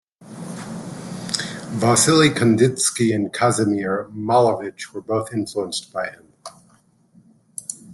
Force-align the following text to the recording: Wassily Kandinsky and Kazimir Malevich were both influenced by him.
Wassily 1.79 2.29
Kandinsky 2.31 3.13
and 3.13 3.31
Kazimir 3.31 4.11
Malevich 4.11 4.95
were 4.95 5.01
both 5.01 5.31
influenced 5.31 5.93
by 5.93 6.09
him. 6.09 6.33